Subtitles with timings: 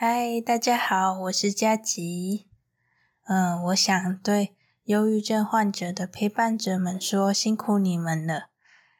[0.00, 2.46] 嗨，大家好，我是佳吉。
[3.26, 4.54] 嗯，我想对
[4.84, 8.50] 忧郁症患者的陪伴者们说，辛苦你们了。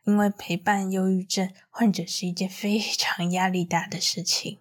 [0.02, 4.58] 因为陪伴忧郁症患者是一件非常压力大的事情，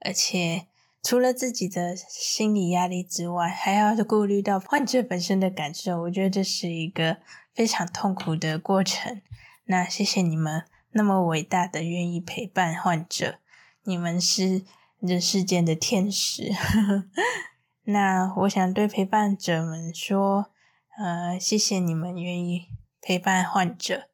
[0.00, 0.66] 而且
[1.02, 6.02] 除了自己的心理压力之外，还要顾虑到患者本身的感受。
[6.02, 7.16] 我觉得这是一个
[7.54, 9.22] 非常痛苦的过程。
[9.64, 13.38] 那谢谢你们那么伟大的愿意陪伴患者，
[13.84, 14.66] 你们是
[15.02, 16.52] 人世间的天使。
[17.84, 20.46] 那我想对陪伴者们说，
[20.96, 22.68] 呃，谢谢你们愿意
[23.00, 24.08] 陪伴患者。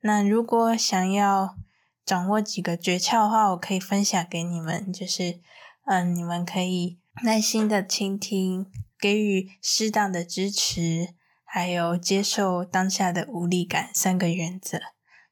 [0.00, 1.56] 那如果想要
[2.04, 5.40] 掌握几个诀窍的话，我可以分享给你们，就是，
[5.86, 8.66] 嗯、你们可以耐心的倾听，
[8.98, 14.78] 给予适当的支持，还有接受当下的无力感三个原则。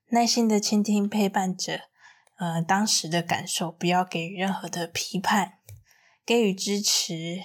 [0.08, 1.80] 耐心的倾听陪伴者，
[2.42, 5.58] 呃，当时的感受，不要给予任何的批判，
[6.26, 7.40] 给予支持，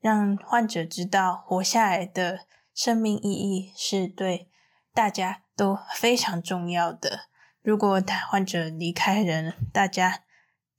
[0.00, 4.48] 让患者知道活下来的生命意义是对
[4.94, 7.28] 大家都非常重要的。
[7.60, 10.22] 如果他患者离开人，大家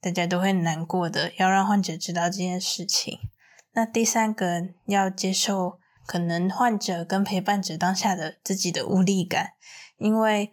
[0.00, 1.32] 大家都会难过的。
[1.36, 3.20] 要让患者知道这件事情。
[3.74, 9.52] 那第三个，要接受可能患者跟陪伴者当下的自己的无力感，
[9.96, 10.50] 因为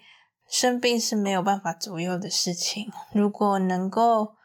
[0.49, 2.91] 生病是没有办法左右的事情。
[3.13, 4.35] 如果能够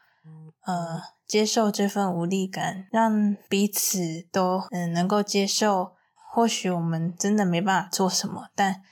[0.65, 5.93] 呃接受这份无力感，让彼此都嗯、能够接受，
[6.31, 8.83] 或许我们真的没办法做什么，但。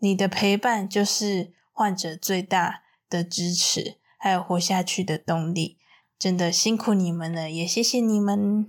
[0.00, 5.76] 你的陪伴就是患者最大的支持，还有活下去的动力。
[6.16, 8.64] 真的辛苦你们了，也谢谢你们。